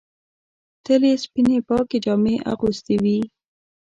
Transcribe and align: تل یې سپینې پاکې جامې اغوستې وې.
تل 0.85 1.01
یې 1.09 1.15
سپینې 1.23 1.57
پاکې 1.67 1.97
جامې 2.05 2.35
اغوستې 2.51 2.95
وې. 3.03 3.19